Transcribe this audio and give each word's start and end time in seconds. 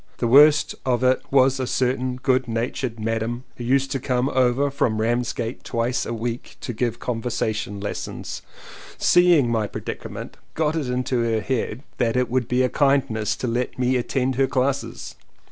The 0.17 0.25
worst 0.27 0.73
of 0.83 1.03
it 1.03 1.21
was 1.29 1.59
a 1.59 1.67
certain 1.67 2.15
good 2.15 2.47
natured 2.47 2.99
"Madam" 2.99 3.43
who 3.57 3.63
used 3.63 3.91
to 3.91 3.99
come 3.99 4.29
over 4.29 4.71
from 4.71 4.99
Ramsgate 4.99 5.63
twice 5.63 6.07
a 6.07 6.11
week 6.15 6.57
to 6.61 6.73
give 6.73 6.97
conversa 6.97 7.53
tion 7.53 7.79
lessons, 7.79 8.41
seeing 8.97 9.51
my 9.51 9.67
predicament 9.67 10.37
got 10.55 10.75
it 10.75 10.89
into 10.89 11.21
her 11.21 11.41
head 11.41 11.83
that 11.99 12.15
it 12.17 12.31
would 12.31 12.47
be 12.47 12.63
a 12.63 12.67
kindness 12.69 13.35
to 13.35 13.47
let 13.47 13.77
me 13.77 13.95
attend 13.95 14.37
her 14.37 14.47
classes. 14.47 15.13